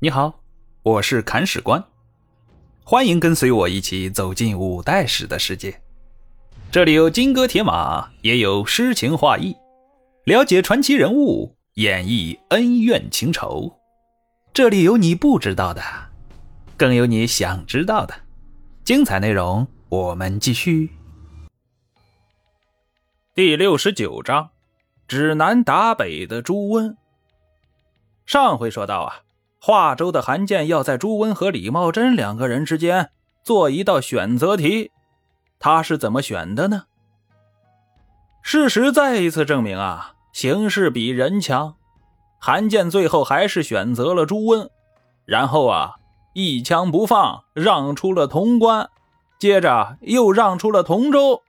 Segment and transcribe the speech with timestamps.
[0.00, 0.44] 你好，
[0.84, 1.84] 我是砍史官，
[2.84, 5.82] 欢迎跟随我一起走进五代史的世界。
[6.70, 9.56] 这里有金戈铁马，也有诗情画意，
[10.22, 13.76] 了解传奇人物，演绎恩怨情仇。
[14.54, 15.82] 这里有你不知道的，
[16.76, 18.14] 更有你想知道的。
[18.84, 20.90] 精彩内容，我们继续。
[23.34, 24.50] 第六十九章：
[25.08, 26.96] 指南打北的朱温。
[28.26, 29.22] 上回说到啊。
[29.60, 33.10] 华州的韩建要在朱温和李茂贞两个人之间
[33.42, 34.92] 做一道选择题，
[35.58, 36.84] 他是怎么选的呢？
[38.40, 41.74] 事实再一次证明啊，形势比人强。
[42.40, 44.70] 韩建最后还是选择了朱温，
[45.24, 45.96] 然后啊，
[46.34, 48.88] 一枪不放，让出了潼关，
[49.40, 51.42] 接着又让出了同州，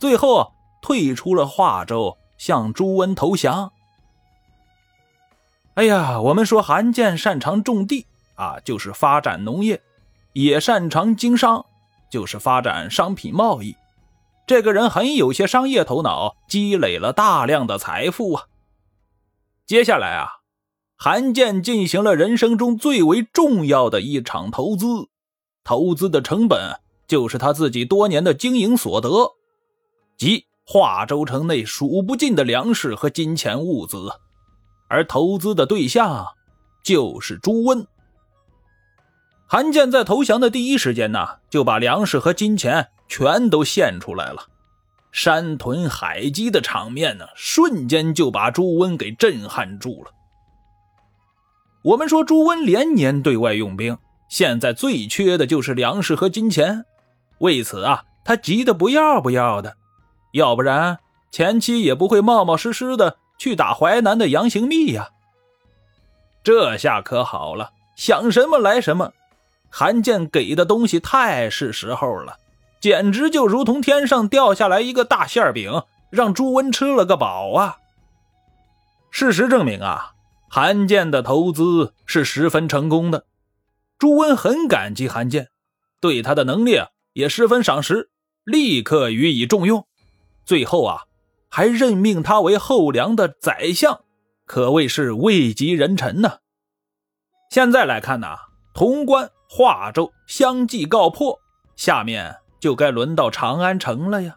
[0.00, 3.70] 最后退出了华州，向朱温投降。
[5.80, 9.78] 哎呀，我们说韩建擅长种地啊，就是发展农业；
[10.34, 11.64] 也擅长经商，
[12.10, 13.74] 就是发展商品贸易。
[14.46, 18.44] 这个人很有些商业头脑，积累了大量的财富啊。
[19.64, 20.28] 接下来啊，
[20.98, 25.08] 韩建进行了人生中最为重要的一场投资，
[25.64, 29.30] 投资的成本就是他自己多年的经营所得，
[30.18, 34.10] 即化州城内数不尽的粮食和金钱物资。
[34.90, 36.26] 而投资的对象
[36.82, 37.86] 就是朱温。
[39.46, 44.48] 韩建在投降的第一时间呢，就把粮食和金钱全都献出来了，
[45.12, 50.10] 山屯海积的场面呢，瞬间就把朱温给震撼住了。
[51.82, 53.96] 我们说朱温连年对外用兵，
[54.28, 56.84] 现在最缺的就是粮食和金钱，
[57.38, 59.76] 为此啊，他急得不要不要的，
[60.32, 60.98] 要不然
[61.30, 63.16] 前期也不会冒冒失失的。
[63.40, 65.08] 去打淮南的杨行密呀！
[66.44, 69.14] 这下可好了，想什么来什么。
[69.70, 72.36] 韩建给的东西太是时候了，
[72.80, 77.78] 简直就如同天上掉下来一个大馅饼，让朱温吃了个饱啊！
[79.10, 80.12] 事实证明啊，
[80.50, 83.24] 韩建的投资是十分成功的。
[83.98, 85.48] 朱温很感激韩建，
[85.98, 86.78] 对他的能力
[87.14, 88.10] 也十分赏识，
[88.44, 89.86] 立刻予以重用。
[90.44, 91.04] 最后啊。
[91.50, 94.00] 还任命他为后梁的宰相，
[94.46, 96.38] 可谓是位极人臣呢。
[97.50, 98.36] 现在来看呢，
[98.72, 101.36] 潼关、华州相继告破，
[101.74, 104.36] 下面就该轮到长安城了呀。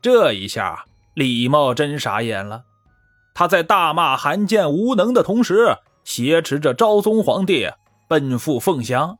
[0.00, 0.84] 这一下，
[1.14, 2.62] 李茂贞傻眼了。
[3.34, 7.68] 他在大骂韩建无能的同时，挟持着昭宗皇帝
[8.08, 9.18] 奔赴凤翔。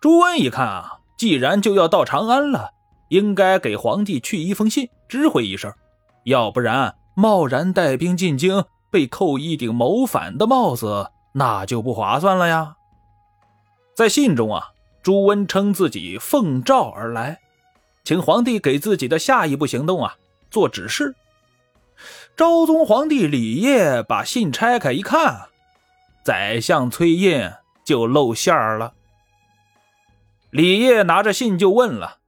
[0.00, 2.70] 朱温一看啊，既然就要到长安了，
[3.10, 5.72] 应该给皇帝去一封信，知会一声。
[6.24, 12.76] 要不然，贸然带兵进京，被扣一顶谋反的帽子，那就不划算了呀。
[13.94, 14.70] 在信中啊，
[15.02, 17.40] 朱温称自己奉诏而来，
[18.04, 20.16] 请皇帝给自己的下一步行动啊
[20.50, 21.14] 做指示。
[22.36, 25.48] 昭宗皇帝李晔把信拆开一看，
[26.24, 27.52] 宰相崔胤
[27.84, 28.94] 就露馅儿了。
[30.50, 32.18] 李烨拿着信就问了：“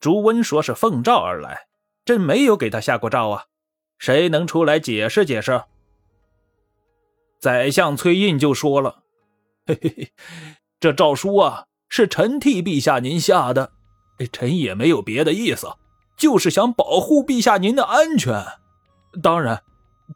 [0.00, 1.66] 朱温说是奉诏而来。”
[2.04, 3.44] 朕没有给他下过诏啊，
[3.98, 5.62] 谁能出来解释解释？
[7.38, 9.02] 宰相崔胤就说了
[9.66, 10.12] ：“嘿嘿嘿，
[10.78, 13.72] 这诏书啊，是臣替陛下您下的，
[14.32, 15.68] 臣也没有别的意思，
[16.16, 18.44] 就是想保护陛下您的安全。
[19.22, 19.62] 当然，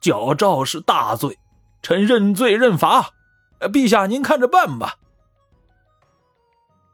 [0.00, 1.38] 矫诏是大罪，
[1.80, 3.10] 臣认罪认罚，
[3.60, 4.96] 陛下您看着办吧。”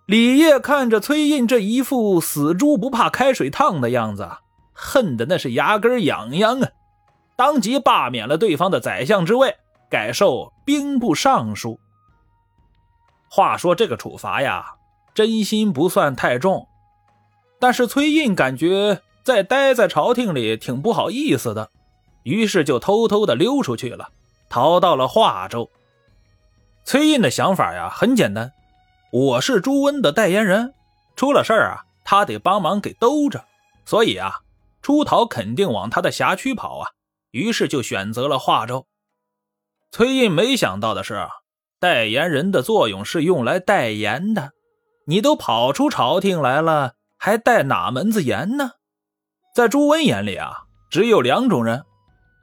[0.07, 4.28] 李烨看着崔胤这一副死猪不怕开水烫的样子。
[4.81, 6.71] 恨的那是牙根痒痒啊！
[7.37, 9.57] 当即罢免了对方的宰相之位，
[9.91, 11.79] 改授兵部尚书。
[13.29, 14.75] 话说这个处罚呀，
[15.15, 16.67] 真心不算太重，
[17.59, 21.71] 但是崔胤感觉再待在朝廷里挺不好意思的，
[22.23, 24.09] 于是就偷偷的溜出去了，
[24.49, 25.71] 逃到了华州。
[26.84, 28.53] 崔胤的想法呀很简单，
[29.13, 30.72] 我是朱温的代言人，
[31.16, 33.45] 出了事儿啊，他得帮忙给兜着，
[33.84, 34.41] 所以啊。
[34.82, 36.91] 出逃肯定往他的辖区跑啊，
[37.30, 38.86] 于是就选择了华州。
[39.91, 41.28] 崔胤没想到的是，
[41.78, 44.53] 代言人的作用是用来代言的，
[45.06, 48.72] 你都跑出朝廷来了，还代哪门子言呢？
[49.54, 51.84] 在朱温眼里啊，只有两种人：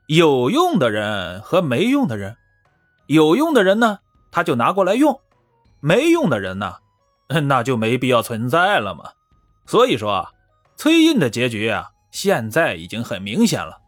[0.07, 2.35] 有用的人和没用的人。
[3.07, 3.99] 有用的人呢，
[4.31, 5.15] 他就拿过来用；
[5.79, 6.75] 没用的人呢，
[7.47, 9.11] 那就没必要存在了嘛。
[9.65, 10.31] 所以说啊，
[10.75, 11.91] 崔胤的结局啊。
[12.12, 13.81] 现在已经很明显了。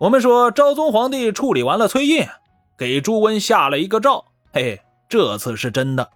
[0.00, 2.28] 我们说，昭宗皇帝处理完了崔胤，
[2.76, 6.10] 给朱温下了一个诏，嘿，这次是真的。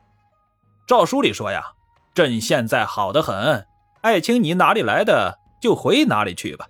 [0.87, 1.73] 诏书里说呀，
[2.12, 3.67] 朕现在好得很，
[4.00, 6.67] 爱卿你哪里来的就回哪里去吧。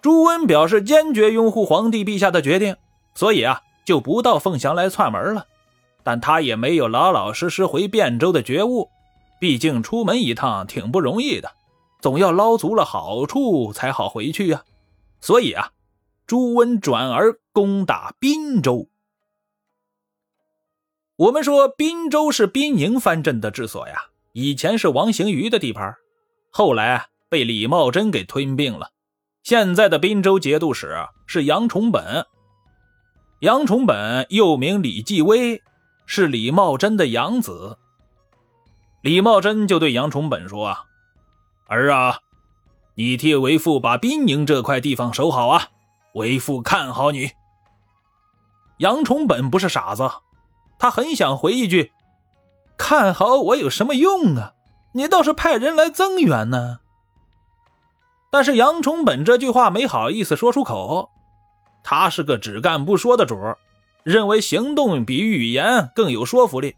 [0.00, 2.76] 朱温表示坚决拥护皇帝陛下的决定，
[3.14, 5.46] 所以啊，就不到凤翔来串门了。
[6.04, 8.90] 但他也没有老老实实回汴州的觉悟，
[9.38, 11.52] 毕竟出门一趟挺不容易的，
[12.00, 14.64] 总要捞足了好处才好回去呀。
[15.20, 15.72] 所以啊，
[16.26, 18.88] 朱温转而攻打滨州。
[21.16, 25.94] 我们说滨州是滨宁藩镇的治所呀，以前是王行瑜的地盘，
[26.50, 28.90] 后来被李茂贞给吞并了。
[29.42, 30.94] 现在的滨州节度使
[31.26, 32.26] 是杨崇本，
[33.40, 35.62] 杨崇本又名李继威。
[36.10, 37.76] 是李茂贞的养子，
[39.00, 40.84] 李茂贞就对杨崇本说：“啊，
[41.68, 42.18] 儿啊，
[42.94, 45.68] 你替为父把兵营这块地方守好啊，
[46.14, 47.30] 为父看好你。”
[48.78, 50.10] 杨崇本不是傻子，
[50.78, 51.92] 他很想回一句
[52.76, 54.54] ：“看好我有什么用啊？
[54.92, 56.78] 你倒是派人来增援呢。”
[58.30, 61.08] 但是杨崇本这句话没好意思说出口，
[61.82, 63.56] 他是个只干不说的主儿。
[64.04, 66.76] 认为行动比语言更有说服力，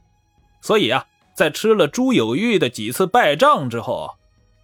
[0.60, 1.04] 所以啊，
[1.40, 4.10] 在吃了朱有玉的几次败仗之后，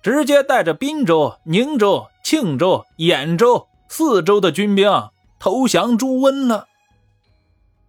[0.02, 4.92] 直接带着滨州、宁州、庆州、兖州四州的军兵
[5.38, 6.66] 投降朱温了。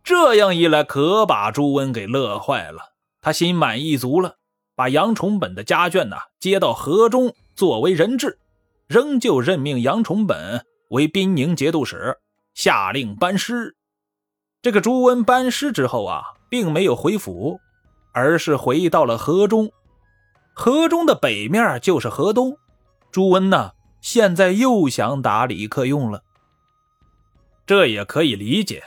[0.06, 2.94] 这样一来，可把朱温给乐坏了。
[3.22, 4.36] 他心满意足了，
[4.74, 8.40] 把杨崇本的家眷呐接到河中作为人质，
[8.88, 12.20] 仍旧任命杨崇本为滨宁节度使，
[12.54, 13.76] 下令班师。
[14.62, 17.60] 这个朱温班师之后啊，并没有回府，
[18.18, 19.72] 而是回到了河中。
[20.54, 22.58] 河中的北面就是河东。
[23.12, 26.24] 朱温呢，现在又想打李克用了。
[27.68, 28.84] 这也可以理解。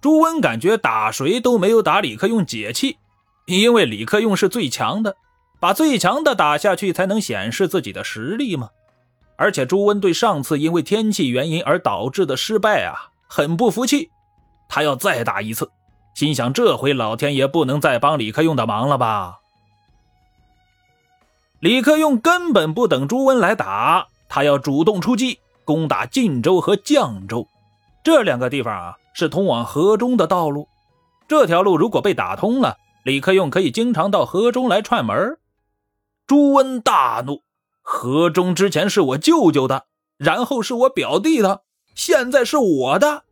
[0.00, 2.96] 朱温感觉打谁都没有打李克用解气，
[3.46, 5.16] 因为李克用是最强的，
[5.58, 8.70] 把最强的打下去才能显示自己的实力嘛。
[9.36, 14.10] 而且朱温对上次因为天气原因而导致的失败啊，很不服气。
[14.68, 15.68] 他要再打一次，
[16.14, 19.38] 心想这回老天爷不能再帮李克用的忙了吧？
[21.60, 27.46] 李克用根本不等朱温来打，他要主动出击，攻打晋州和绛州
[28.02, 30.66] 这两个地方啊，是通往河中的道路。
[31.28, 35.38] 这条路如果被打通了，李克用可以经常到河中来串门。
[36.26, 37.42] 朱温大怒：
[37.82, 39.84] 河中之前是我舅舅的，
[40.16, 41.62] 然后是我表弟的，
[41.94, 43.24] 现在是我的。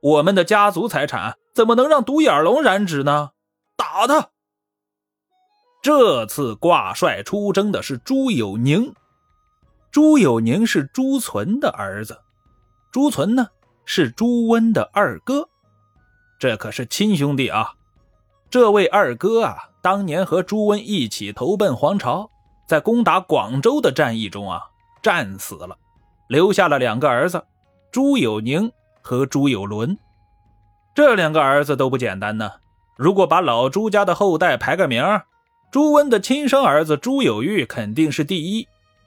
[0.00, 3.30] 我们的家族财产怎么能让独眼龙染指呢？
[3.76, 4.28] 打他！
[5.82, 8.94] 这次挂帅出征的是朱有宁。
[9.90, 12.16] 朱有宁是朱存的儿子，
[12.92, 13.48] 朱存呢
[13.84, 15.48] 是朱温的二哥，
[16.38, 17.74] 这可是亲兄弟啊！
[18.48, 22.30] 这位二哥啊，当年和朱温一起投奔皇朝，
[22.68, 24.62] 在攻打广州的战役中啊
[25.02, 25.76] 战死了，
[26.28, 27.44] 留下了两个儿子，
[27.90, 28.70] 朱有宁。
[29.00, 29.98] 和朱有伦，
[30.98, 32.54] 这两个儿子都不简单呢。
[32.96, 35.04] 如果把老朱家的后代排个名，
[35.70, 38.66] 朱温的亲生儿子朱有玉肯定是第一，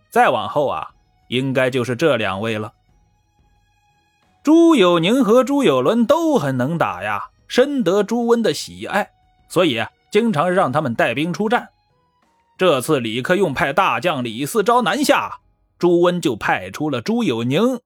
[0.10, 0.92] 再往后啊，
[1.28, 2.72] 应该就是这两位了。
[4.42, 9.12] 朱有宁和朱有伦都很能打呀，深得朱温的喜爱，
[9.50, 11.68] 所以经常让他们带兵出战。
[12.58, 15.42] 这次李克用派大将李嗣昭南下，
[15.78, 17.82] 朱温就派出了朱有宁。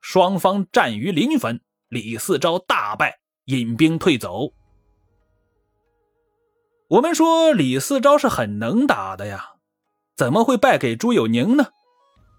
[0.00, 4.52] 双方战于临汾，李四昭大败，引兵退走。
[6.88, 9.52] 我们说李四昭是很能打的呀，
[10.14, 11.68] 怎么会败给朱有宁呢？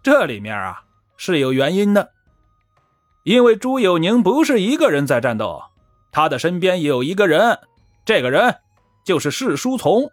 [0.04, 0.84] 这里面啊
[1.18, 2.12] 是有原因的，
[3.24, 5.62] 因为朱有宁不是一个人在战斗，
[6.12, 7.60] 他的身边有一个人，
[8.06, 8.56] 这个人
[9.04, 10.12] 就是世书从。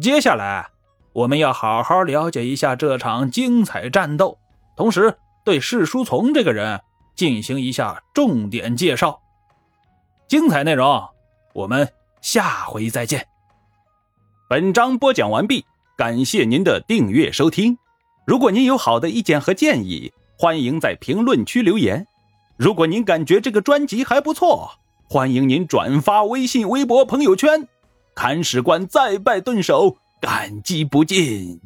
[0.00, 0.70] 接下来
[1.12, 4.38] 我们要好好了解一下这场精彩战斗，
[4.76, 5.18] 同时。
[5.44, 6.80] 对世书从这个人
[7.14, 9.20] 进行一下重点介绍，
[10.28, 11.08] 精彩内容
[11.54, 11.88] 我们
[12.20, 13.26] 下回再见。
[14.48, 15.64] 本章播讲完毕，
[15.96, 17.76] 感谢您的订阅收听。
[18.26, 22.06] 如果您有好的意见和建议，欢迎在评论区留言。
[22.56, 24.72] 如果您感觉这个专辑还不错，
[25.08, 27.66] 欢迎您转发微信、微博、朋友圈。
[28.14, 31.60] 看史官再拜顿首，感激不尽。